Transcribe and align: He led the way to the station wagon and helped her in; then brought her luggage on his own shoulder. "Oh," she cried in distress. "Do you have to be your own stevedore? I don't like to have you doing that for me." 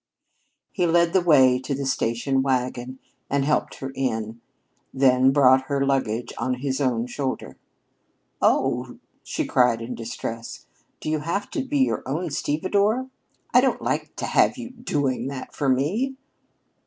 He 0.71 0.87
led 0.87 1.13
the 1.13 1.21
way 1.21 1.59
to 1.59 1.75
the 1.75 1.85
station 1.85 2.41
wagon 2.41 2.97
and 3.29 3.45
helped 3.45 3.75
her 3.75 3.91
in; 3.93 4.41
then 4.91 5.29
brought 5.31 5.65
her 5.65 5.85
luggage 5.85 6.33
on 6.39 6.55
his 6.55 6.81
own 6.81 7.05
shoulder. 7.05 7.59
"Oh," 8.41 8.97
she 9.23 9.45
cried 9.45 9.79
in 9.79 9.93
distress. 9.93 10.65
"Do 11.01 11.07
you 11.11 11.19
have 11.19 11.51
to 11.51 11.63
be 11.63 11.77
your 11.77 12.01
own 12.07 12.31
stevedore? 12.31 13.11
I 13.53 13.61
don't 13.61 13.83
like 13.83 14.15
to 14.15 14.25
have 14.25 14.57
you 14.57 14.71
doing 14.71 15.27
that 15.27 15.53
for 15.53 15.69
me." 15.69 16.15